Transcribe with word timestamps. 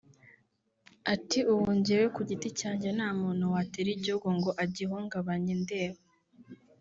Ati”Ubu 1.13 1.69
jyewe 1.85 2.07
ku 2.15 2.21
giti 2.29 2.49
cyanjye 2.59 2.87
nta 2.95 3.09
muntu 3.21 3.43
watera 3.53 3.89
igihugu 3.97 4.27
ngo 4.37 4.49
agihungabanye 4.63 5.53
ndeba 5.63 5.99